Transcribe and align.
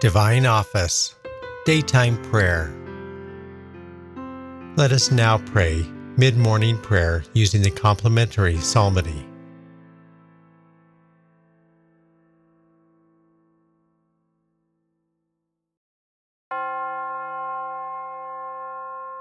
Divine 0.00 0.46
Office, 0.46 1.14
Daytime 1.66 2.16
Prayer. 2.22 2.74
Let 4.74 4.92
us 4.92 5.10
now 5.10 5.36
pray 5.36 5.84
mid 6.16 6.38
morning 6.38 6.78
prayer 6.78 7.22
using 7.34 7.60
the 7.60 7.70
complementary 7.70 8.56
psalmody. 8.56 9.26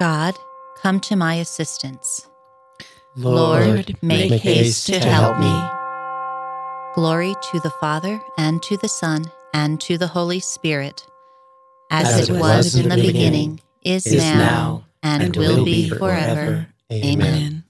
God, 0.00 0.34
come 0.80 1.00
to 1.00 1.16
my 1.16 1.34
assistance. 1.34 2.26
Lord, 3.14 3.94
make, 4.00 4.30
make 4.30 4.40
haste 4.40 4.86
to 4.86 5.00
help 5.00 5.38
me. 5.38 5.52
Glory 6.94 7.34
to 7.50 7.60
the 7.60 7.72
Father, 7.78 8.22
and 8.38 8.62
to 8.62 8.78
the 8.78 8.88
Son, 8.88 9.30
and 9.54 9.80
to 9.82 9.98
the 9.98 10.06
Holy 10.06 10.40
Spirit, 10.40 11.06
as, 11.90 12.20
As 12.20 12.28
it 12.30 12.32
was 12.38 12.74
in 12.74 12.88
the 12.88 12.96
beginning, 12.96 13.60
is, 13.84 14.06
is 14.06 14.16
now, 14.22 14.38
now, 14.38 14.84
and, 15.02 15.22
and 15.24 15.36
will 15.36 15.56
will 15.58 15.64
be 15.64 15.88
forever. 15.88 15.98
forever. 16.00 16.66
Amen. 16.92 17.40
Holy 17.50 17.61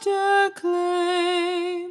scepter 0.00 0.50
claim. 0.54 1.89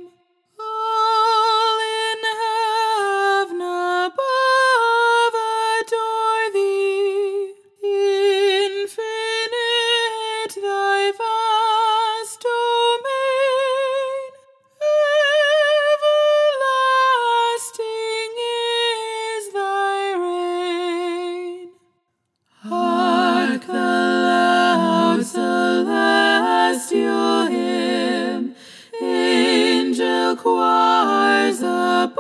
Choirs 30.42 31.60
above 31.60 32.18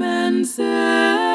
and 0.00 0.46
seraphim 0.46 1.27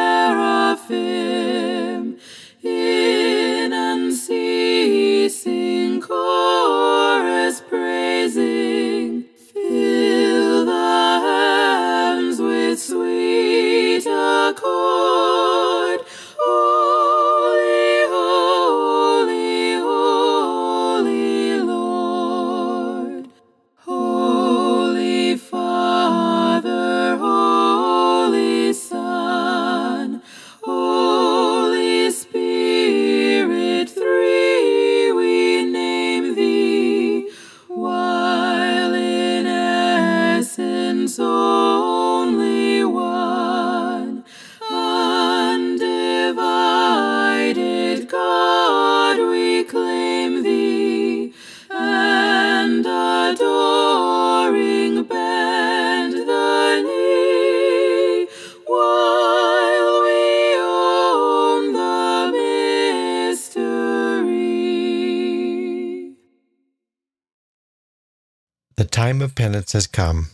The 68.83 68.89
time 68.89 69.21
of 69.21 69.33
penance 69.33 69.71
has 69.71 69.87
come, 69.87 70.27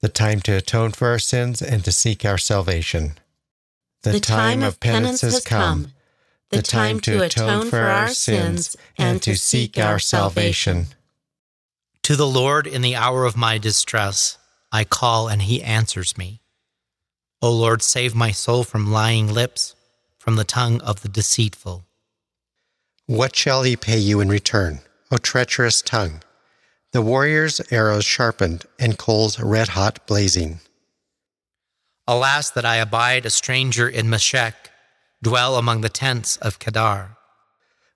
the 0.00 0.08
time 0.08 0.40
to 0.40 0.56
atone 0.56 0.92
for 0.92 1.08
our 1.08 1.18
sins 1.18 1.60
and 1.60 1.84
to 1.84 1.92
seek 1.92 2.24
our 2.24 2.38
salvation. 2.38 3.18
The 4.04 4.18
time 4.20 4.62
of 4.62 4.80
penance 4.80 5.20
has 5.20 5.44
come, 5.44 5.92
the 6.48 6.62
time 6.62 7.00
to 7.00 7.22
atone 7.22 7.68
for 7.68 7.78
our 7.78 8.08
sins 8.08 8.74
and 8.96 9.20
to 9.20 9.36
seek 9.36 9.76
our 9.78 9.98
salvation. 9.98 10.86
To 12.04 12.16
the 12.16 12.26
Lord 12.26 12.66
in 12.66 12.80
the 12.80 12.96
hour 12.96 13.26
of 13.26 13.36
my 13.36 13.58
distress, 13.58 14.38
I 14.72 14.84
call 14.84 15.28
and 15.28 15.42
he 15.42 15.62
answers 15.62 16.16
me. 16.16 16.40
O 17.42 17.52
Lord, 17.52 17.82
save 17.82 18.14
my 18.14 18.30
soul 18.30 18.64
from 18.64 18.90
lying 18.90 19.30
lips, 19.30 19.74
from 20.16 20.36
the 20.36 20.44
tongue 20.44 20.80
of 20.80 21.02
the 21.02 21.10
deceitful. 21.10 21.84
What 23.04 23.36
shall 23.36 23.62
he 23.62 23.76
pay 23.76 23.98
you 23.98 24.20
in 24.20 24.30
return, 24.30 24.80
O 25.12 25.18
treacherous 25.18 25.82
tongue? 25.82 26.22
The 26.92 27.02
warrior's 27.02 27.60
arrows 27.70 28.04
sharpened 28.04 28.64
and 28.78 28.98
coals 28.98 29.38
red 29.38 29.68
hot 29.68 30.06
blazing. 30.06 30.60
Alas, 32.08 32.50
that 32.50 32.64
I 32.64 32.76
abide 32.76 33.24
a 33.24 33.30
stranger 33.30 33.88
in 33.88 34.10
Meshech, 34.10 34.70
dwell 35.22 35.56
among 35.56 35.82
the 35.82 35.88
tents 35.88 36.36
of 36.38 36.58
Kedar. 36.58 37.16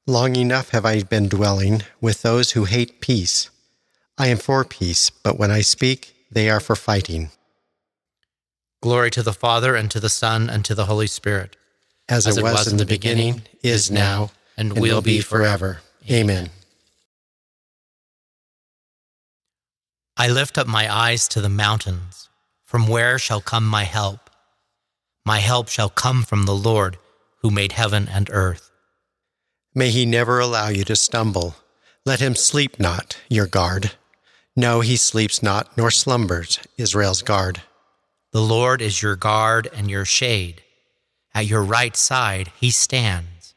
Long 0.06 0.37
enough 0.37 0.71
have 0.71 0.87
I 0.87 1.03
been 1.03 1.28
dwelling 1.28 1.83
with 2.00 2.22
those 2.22 2.53
who 2.53 2.66
hate 2.66 3.00
peace. 3.00 3.50
I 4.16 4.28
am 4.28 4.38
for 4.38 4.65
peace, 4.65 5.10
but 5.10 5.38
when 5.38 5.50
I 5.50 5.62
speak, 5.62 6.15
they 6.31 6.49
are 6.49 6.60
for 6.60 6.77
fighting. 6.77 7.31
Glory 8.81 9.10
to 9.10 9.22
the 9.22 9.33
Father, 9.33 9.75
and 9.75 9.91
to 9.91 9.99
the 9.99 10.10
Son, 10.10 10.49
and 10.49 10.65
to 10.66 10.75
the 10.75 10.84
Holy 10.84 11.06
Spirit, 11.09 11.56
As, 12.09 12.27
it, 12.27 12.41
was, 12.43 12.71
in 12.71 12.77
the 12.77 12.87
beginning, 12.87 13.43
is 13.62 13.91
now, 13.91 14.31
and 14.56 14.72
and 14.72 14.81
will 14.81 15.00
be 15.00 15.21
forever. 15.21 15.81
Amen. 16.09 16.50
I 20.17 20.29
lift 20.29 20.59
up 20.59 20.69
my 20.69 20.93
eyes 20.93 21.27
to 21.29 21.41
the 21.41 21.49
mountains. 21.49 22.29
From 22.65 22.87
where 22.87 23.19
shall 23.19 23.41
come 23.41 23.67
my 23.67 23.83
help? 23.85 24.31
My 25.25 25.39
help 25.39 25.69
shall 25.69 25.89
come 25.89 26.23
from 26.23 26.47
the 26.47 26.55
Lord, 26.55 26.99
who 27.39 27.51
made 27.51 27.73
heaven 27.73 28.09
and 28.09 28.31
earth. 28.31 28.71
May 29.75 29.91
he 29.91 30.07
never 30.07 30.39
allow 30.39 30.69
you 30.69 30.84
to 30.84 30.95
stumble. 30.95 31.57
Let 32.07 32.21
him 32.21 32.37
sleep 32.37 32.78
not, 32.78 33.19
your 33.28 33.47
guard. 33.47 33.93
No, 34.55 34.83
he 34.83 34.97
sleeps 34.97 35.43
not, 35.43 35.77
nor 35.77 35.91
slumbers, 35.91 36.60
Israel's 36.78 37.22
guard. 37.22 37.63
The 38.33 38.43
Lord 38.43 38.81
is 38.81 39.03
your 39.03 39.17
guard 39.17 39.69
and 39.75 39.91
your 39.91 40.05
shade. 40.05 40.63
At 41.34 41.47
your 41.47 41.63
right 41.65 41.97
side 41.97 42.53
he 42.60 42.71
stands. 42.71 43.55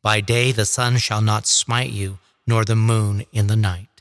By 0.00 0.20
day 0.20 0.52
the 0.52 0.64
sun 0.64 0.98
shall 0.98 1.20
not 1.20 1.46
smite 1.46 1.90
you, 1.90 2.18
nor 2.46 2.64
the 2.64 2.76
moon 2.76 3.24
in 3.32 3.48
the 3.48 3.56
night. 3.56 3.91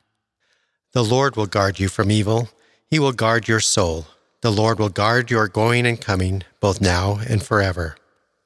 The 0.93 1.03
Lord 1.03 1.37
will 1.37 1.45
guard 1.45 1.79
you 1.79 1.87
from 1.87 2.11
evil. 2.11 2.49
He 2.89 2.99
will 2.99 3.13
guard 3.13 3.47
your 3.47 3.61
soul. 3.61 4.07
The 4.41 4.51
Lord 4.51 4.77
will 4.77 4.89
guard 4.89 5.31
your 5.31 5.47
going 5.47 5.85
and 5.85 6.01
coming, 6.01 6.43
both 6.59 6.81
now 6.81 7.19
and 7.29 7.41
forever. 7.41 7.95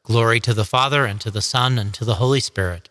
Glory 0.04 0.40
to 0.42 0.54
the 0.54 0.66
Father, 0.66 1.06
and 1.06 1.20
to 1.22 1.32
the 1.32 1.42
Son, 1.42 1.80
and 1.80 1.92
to 1.96 2.06
the 2.06 2.16
Holy 2.16 2.40
Spirit. 2.40 2.90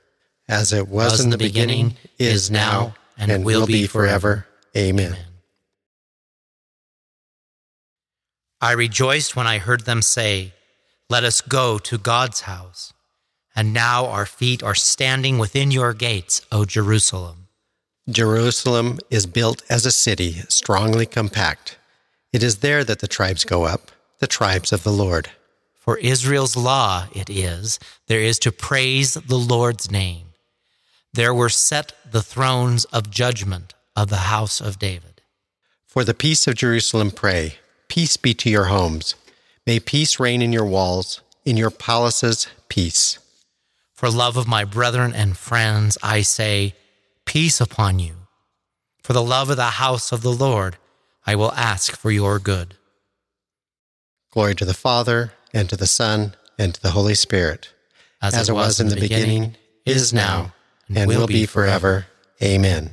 As 0.48 0.72
it 0.72 0.88
was, 0.88 1.20
in 1.20 1.30
the 1.30 1.38
beginning, 1.38 1.96
is 2.18 2.50
now, 2.50 2.94
and, 3.16 3.44
will 3.44 3.66
be 3.66 3.86
forever. 3.86 4.46
Amen. 4.76 5.16
I 8.60 8.72
rejoiced 8.72 9.36
when 9.36 9.46
I 9.46 9.58
heard 9.58 9.82
them 9.82 10.02
say, 10.02 10.52
Let 11.08 11.22
us 11.22 11.40
go 11.40 11.78
to 11.78 11.96
God's 11.96 12.40
house. 12.40 12.92
And 13.54 13.72
now 13.72 14.06
our 14.06 14.26
feet 14.26 14.64
are 14.64 14.74
standing 14.74 15.38
within 15.38 15.70
your 15.70 15.94
gates, 15.94 16.40
O 16.50 16.64
Jerusalem. 16.64 17.43
Jerusalem 18.10 18.98
is 19.08 19.24
built 19.24 19.62
as 19.70 19.86
a 19.86 19.92
city, 19.92 20.42
strongly 20.48 21.06
compact. 21.06 21.78
It 22.34 22.42
is 22.42 22.58
there 22.58 22.84
that 22.84 22.98
the 22.98 23.08
tribes 23.08 23.44
go 23.44 23.64
up, 23.64 23.90
the 24.18 24.26
tribes 24.26 24.72
of 24.72 24.82
the 24.82 24.92
Lord. 24.92 25.30
For 25.74 25.96
Israel's 25.98 26.54
law 26.54 27.06
it 27.14 27.30
is, 27.30 27.78
there 28.06 28.20
is 28.20 28.38
to 28.40 28.52
praise 28.52 29.14
the 29.14 29.38
Lord's 29.38 29.90
name. 29.90 30.26
There 31.14 31.32
were 31.32 31.48
set 31.48 31.94
the 32.10 32.22
thrones 32.22 32.84
of 32.86 33.10
judgment 33.10 33.72
of 33.96 34.10
the 34.10 34.28
house 34.28 34.60
of 34.60 34.78
David. 34.78 35.22
For 35.86 36.04
the 36.04 36.12
peace 36.12 36.46
of 36.46 36.56
Jerusalem 36.56 37.10
pray, 37.10 37.56
peace 37.88 38.18
be 38.18 38.34
to 38.34 38.50
your 38.50 38.64
homes. 38.64 39.14
May 39.66 39.80
peace 39.80 40.20
reign 40.20 40.42
in 40.42 40.52
your 40.52 40.66
walls, 40.66 41.22
in 41.46 41.56
your 41.56 41.70
palaces, 41.70 42.48
peace. 42.68 43.18
For 43.94 44.10
love 44.10 44.36
of 44.36 44.46
my 44.46 44.64
brethren 44.64 45.14
and 45.14 45.38
friends, 45.38 45.96
I 46.02 46.20
say, 46.20 46.74
Peace 47.34 47.60
upon 47.60 47.98
you. 47.98 48.28
For 49.02 49.12
the 49.12 49.20
love 49.20 49.50
of 49.50 49.56
the 49.56 49.82
house 49.82 50.12
of 50.12 50.22
the 50.22 50.30
Lord, 50.30 50.76
I 51.26 51.34
will 51.34 51.50
ask 51.54 51.96
for 51.96 52.12
your 52.12 52.38
good. 52.38 52.76
Glory 54.30 54.54
to 54.54 54.64
the 54.64 54.72
Father, 54.72 55.32
and 55.52 55.68
to 55.68 55.76
the 55.76 55.88
Son, 55.88 56.36
and 56.60 56.76
to 56.76 56.80
the 56.80 56.92
Holy 56.92 57.16
Spirit, 57.16 57.70
as, 58.22 58.34
as 58.34 58.48
it, 58.48 58.52
was, 58.52 58.66
was 58.66 58.80
in 58.82 58.88
the 58.88 58.94
beginning, 58.94 59.26
beginning 59.26 59.56
is 59.84 60.12
now, 60.12 60.54
and, 60.86 60.96
and 60.96 61.08
will 61.08 61.26
be 61.26 61.44
forever. 61.44 62.06
Amen. 62.40 62.90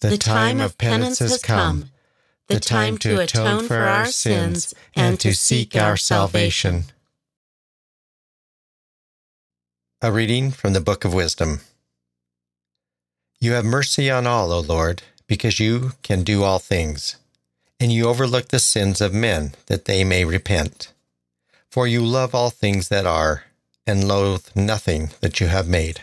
The 0.00 0.16
time 0.16 0.62
of 0.62 0.78
penance 0.78 1.18
has 1.18 1.42
come, 1.42 1.90
the 2.48 2.58
time 2.58 2.96
to 2.96 3.20
atone 3.20 3.66
for 3.66 3.80
our 3.80 4.06
sins 4.06 4.72
and 4.96 5.20
to 5.20 5.34
seek 5.34 5.76
our 5.76 5.98
salvation. 5.98 6.84
A 10.00 10.10
reading 10.10 10.50
from 10.50 10.72
the 10.72 10.80
Book 10.80 11.04
of 11.04 11.12
Wisdom. 11.12 11.60
You 13.44 13.52
have 13.52 13.66
mercy 13.66 14.10
on 14.10 14.26
all, 14.26 14.52
O 14.52 14.60
Lord, 14.60 15.02
because 15.26 15.60
you 15.60 15.92
can 16.02 16.22
do 16.22 16.44
all 16.44 16.58
things, 16.58 17.16
and 17.78 17.92
you 17.92 18.08
overlook 18.08 18.48
the 18.48 18.58
sins 18.58 19.02
of 19.02 19.12
men 19.12 19.52
that 19.66 19.84
they 19.84 20.02
may 20.02 20.24
repent. 20.24 20.90
For 21.68 21.86
you 21.86 22.02
love 22.02 22.34
all 22.34 22.48
things 22.48 22.88
that 22.88 23.04
are, 23.04 23.44
and 23.86 24.08
loathe 24.08 24.46
nothing 24.56 25.10
that 25.20 25.40
you 25.40 25.48
have 25.48 25.68
made. 25.68 26.00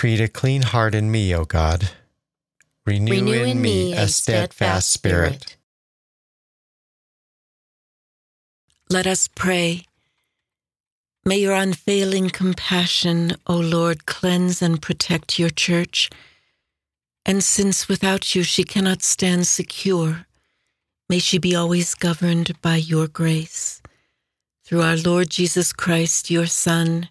Create 0.00 0.22
a 0.22 0.28
clean 0.28 0.62
heart 0.62 0.94
in 0.94 1.10
me, 1.10 1.34
O 1.34 1.44
God. 1.44 1.90
Renew, 2.86 3.12
Renew 3.12 3.42
in, 3.42 3.48
in 3.50 3.60
me 3.60 3.92
a 3.92 4.08
steadfast 4.08 4.90
spirit. 4.90 5.58
Let 8.88 9.06
us 9.06 9.28
pray. 9.28 9.84
May 11.26 11.40
your 11.40 11.52
unfailing 11.52 12.30
compassion, 12.30 13.36
O 13.46 13.56
Lord, 13.56 14.06
cleanse 14.06 14.62
and 14.62 14.80
protect 14.80 15.38
your 15.38 15.50
church. 15.50 16.08
And 17.26 17.44
since 17.44 17.86
without 17.86 18.34
you 18.34 18.42
she 18.42 18.64
cannot 18.64 19.02
stand 19.02 19.48
secure, 19.48 20.24
may 21.10 21.18
she 21.18 21.36
be 21.36 21.54
always 21.54 21.94
governed 21.94 22.58
by 22.62 22.76
your 22.76 23.06
grace. 23.06 23.82
Through 24.64 24.80
our 24.80 24.96
Lord 24.96 25.28
Jesus 25.28 25.74
Christ, 25.74 26.30
your 26.30 26.46
Son, 26.46 27.10